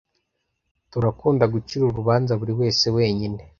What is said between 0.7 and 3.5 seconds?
Turakunda gucira urubanza buri wese wenyine.